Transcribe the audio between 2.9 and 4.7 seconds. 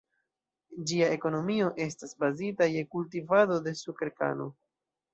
kultivado de sukerkano.